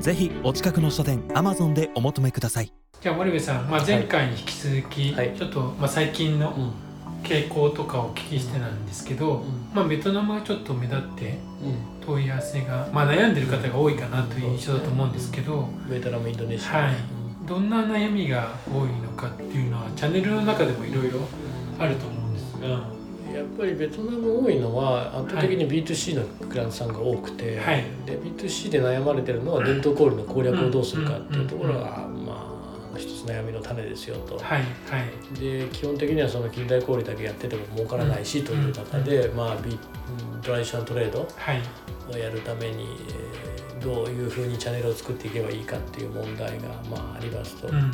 [0.00, 2.72] ぜひお近くの書店アマゾンでお求めください。
[3.00, 5.34] じゃあ森部さん、まあ、前回に引き続き、はい。
[5.36, 6.72] ちょっと、まあ、最近のうん。
[7.24, 9.70] 傾向とかをお聞きしてなんですけど、ん。
[9.74, 12.06] まあ、ベトナムはちょっと目立ってうん。
[12.06, 16.84] 問い合わせが、まあ、悩んでる方が多いかなという印象だと思うんですけど、ベトナムインドネシア。
[16.84, 16.94] はい。
[17.46, 21.20] どんな悩みが多いのかっていうのはチャンネルの中でもいろいろ
[21.78, 22.97] あると思うんですが、
[23.34, 27.84] やっぱりベトナム多いのは圧倒的に B2C のクライアントさんが多くて、はい。
[28.06, 32.58] で B2C で悩まれてるのは伝統小売の攻略をどうするかっていうところが、まあ
[32.96, 34.38] 一つ悩みの種ですよと。
[34.38, 34.64] はいは
[34.98, 35.40] い。
[35.40, 39.56] で基本的にはその近代小売だけやってても儲からないしという中で、まあ、
[40.42, 41.60] トラディショナルトレードはい。
[42.12, 47.68] をやるために、えーどういうふうにチャンネルを作っていけばいいかっていう問題が、まあ、ありますと。
[47.68, 47.90] うんうんうん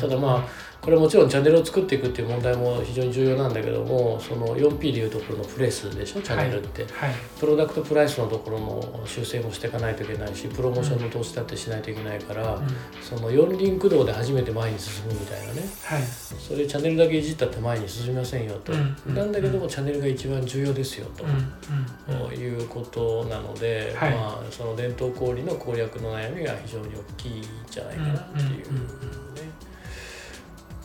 [0.00, 7.14] ただまあこれはもちろんチャンネルを作っていくっていう問題も非常に重要なんだけどもその 4P でいうところのプレスでしょチャンネルって、はい。
[7.38, 12.66] プロダクトプライスのところの修正もしていかないといけないしプロモーションの投資だってしないといけないから、うん。
[13.02, 15.60] その4輪駆動で初めて前に進むみたいなね。
[15.84, 16.02] はい。
[16.02, 18.96] それチャンネルだけいじったって前に進みませんよと、うん。
[19.08, 19.14] うん。
[19.14, 21.24] なんだけどもチャンネルが一番重要ですよと。
[21.24, 22.34] うん。
[22.34, 24.14] いうことなので、はい。
[24.14, 28.60] まあその伝統小売の攻略の悩みが非常に大きいんじゃないかなっていうね。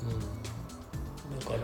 [0.03, 1.39] うん。
[1.39, 1.59] だから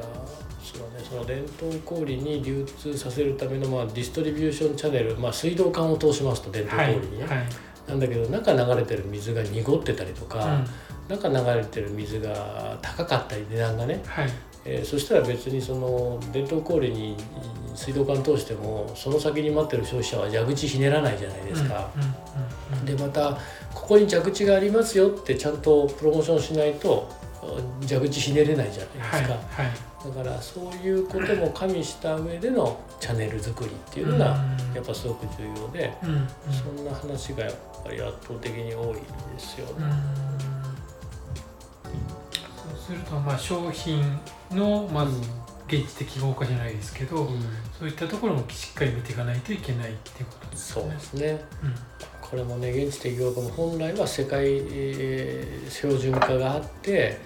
[0.61, 7.47] そうねその伝統小売に流通させるための、まあ、ディストリビューションチャンネル、まあ、水道管を通しますと伝統はい小売にね、はい
[7.87, 10.61] なんだけど中流れてる水が濁ってたりとか、
[11.09, 11.17] うん。
[11.17, 14.29] 中流れてる水が高かったり値段がね、はい。
[14.63, 17.17] えーそしたら別にその伝統小売に
[17.75, 21.89] 水道管通してもその先に待ってる消費者は蛇口ひねらないじゃないですか。
[22.85, 23.37] でまた
[23.73, 27.09] ここに蛇口がありますよってちゃんとプロモーションしないと
[27.87, 30.15] 蛇口ひねれないじゃないですか、はいはい。
[30.15, 34.75] だからそういうことも加味した上でのチャンネル作りっていうのがうん。
[34.75, 36.27] やっぱすごく重要で、うんうん。
[36.77, 39.01] そんな話がやっぱり圧倒的に多いで
[39.39, 39.73] すよね。
[39.79, 39.89] うん。
[42.73, 44.19] そうするとまあ商品
[44.51, 45.19] のまず
[45.67, 47.41] 現地的合化じゃないですけど、うん。
[47.79, 50.91] そういったところもしっかり見ていかないといけないっていうことですそうね。
[50.91, 51.43] ですね。
[51.63, 51.73] うん。
[52.21, 57.17] これもね現地的合化も本来は世界、えー標準化があって、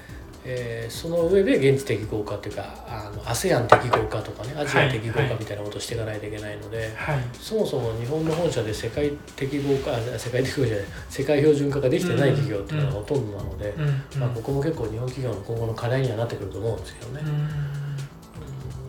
[0.46, 7.20] えーその上で現地的合化っていうかあの ASEAN 的合化とかねアジア的合はいはい化みたいなことをしていかないといけないので、はい。
[7.34, 17.30] そもそも日本の本社で世界的合化あ世界的合化じゃない世界標準化ができてない企業っていうのがほとんどなので、うんうんまあ、ここも結構日本企業の今後の課題にはなってくると思うんですけどね、うん。
[17.30, 17.38] うん。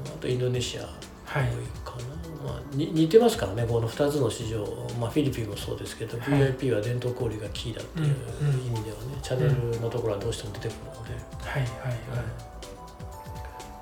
[0.06, 2.15] あとインドネシアはい多いかな、
[2.46, 4.64] まあ、に似てますからねこの2つの市場、
[5.00, 6.28] まあ、フィリピンもそうですけど、はい。
[6.28, 8.06] VIP は伝統小売がキーだっていう
[8.40, 11.98] うんうん意味ではね、チャンネルのところはどうしても出てくるので、はいはいはい。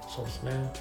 [0.09, 0.73] そうですね、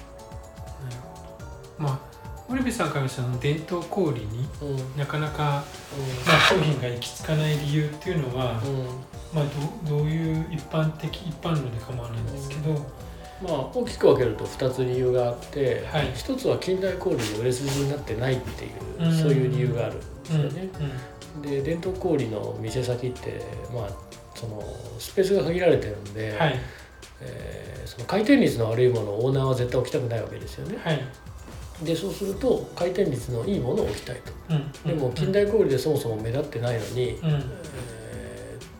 [1.76, 2.14] まあ
[2.48, 4.68] 森部さんからしたら伝統小売にうん。
[4.68, 8.62] うんなかなか、まあ、商品が行き着かない理由っていうのは、
[9.34, 9.44] まあ、
[9.88, 12.74] どうどういう一般的一般論で構わないんですけど、
[13.46, 16.06] まあ、大きく分けると2つ理由があって、はい。
[16.14, 19.12] 1つは近代小売の売れ筋になってないっていう、うん。
[19.12, 20.42] そういう理由があるんですうん。
[20.44, 20.68] よね。
[21.42, 23.40] で伝統小売の店先って、
[23.74, 23.88] まあ、
[24.34, 24.62] その
[24.98, 26.60] スペースが限られてるんで、うんはい。
[27.20, 30.78] えーその回転率の悪いものをオーナーは絶対置きたくないわけですよね。
[30.82, 31.04] はい。
[31.84, 34.16] でそうすると回転率のいいものを置きたい
[34.48, 34.54] と。
[34.54, 34.96] うん。
[34.96, 37.18] でも近代小売でそもそも目立ってないのに、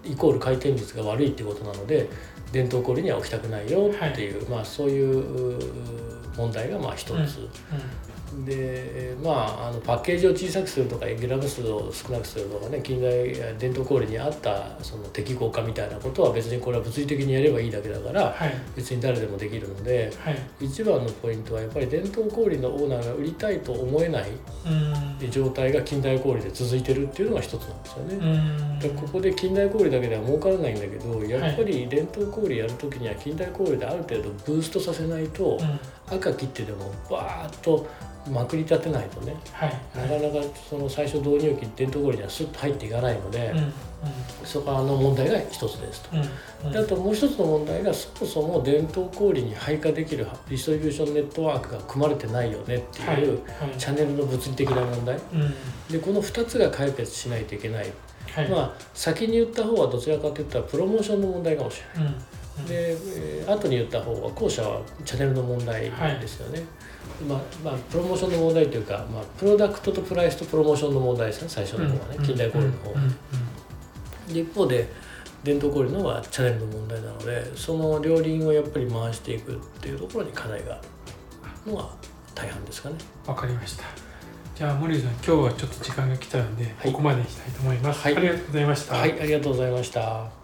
[0.04, 2.08] イコール回転率が悪いっていうことなので
[2.52, 5.58] 伝統小売には置きたくないよっていう、まあそういうう
[6.36, 7.48] 問題がまあ一つ。
[8.32, 18.54] うんでえーまああのパッケージを小さくするとかグラム数を少なくするとかね近代伝統小売に合ったその適合化みたいなことは別にこれは物理的にやればいいだけだからはい。
[18.76, 20.38] 別に誰でもできるのではい。
[20.60, 24.30] 一番のポイントはやっぱり伝統小売のオーナーが売りたいと思えない
[24.66, 25.30] うん。
[25.30, 28.14] 状態が近代小売で続いてるっていうのが一つなんですよね。
[28.16, 28.78] うん。
[28.78, 35.80] でここで近代小売だけでは儲からないんだけどやっぱり伝統小売やる時には近代小売である程度ブーストさせないと、うん。
[36.06, 37.86] 赤切ってでもバーッと
[38.30, 39.74] まくり立てないとね、はい。
[39.94, 43.72] なかなかその最初導入機伝統氷にはスッと入っていかないので、うん
[44.44, 46.16] そこはあの問題が一つですと。
[46.16, 46.28] うん
[46.66, 46.72] うん。
[46.72, 53.20] であともう一つの問題がそもそも伝統小売に配下できるディストリビューションネットワークが組まれてないよねっていう、はい
[53.70, 53.78] はい。
[53.78, 55.16] チャンネルの物理的な問題。
[55.16, 55.54] うん。
[55.90, 57.92] でこの2つが解決しないといけない、
[58.30, 58.48] はい。
[58.50, 62.14] まあ先に言った方はどちらかといったらプロモーションの問題かもしれない。
[62.56, 65.90] うんうんで、えー後に言った方は後者はチャンネルの問題
[66.20, 66.62] ですよね、
[67.28, 72.90] まあまあプロモーションの問題というか、まあ、プロダクトとプライスとプロモーションの問題ですね最初の方はね、近代小売の方。
[72.90, 73.04] は、うん。
[74.28, 74.34] うん。
[74.34, 74.88] で一方で
[75.42, 80.80] 伝統小売の方はチャンネルの問題なのでその両輪をやっぱり回していくっていうところに課題があ
[81.66, 81.90] るのが
[82.34, 82.96] 大半ですかね。
[83.26, 83.84] わかりました。
[84.56, 86.74] じゃあ森さん今日はちょっと時間が来たので、はい。
[86.92, 88.16] ここまでにしたいと思います、はい。
[88.16, 88.94] ありがとうございました。
[88.94, 89.20] はい。
[89.20, 90.43] ありがとうございました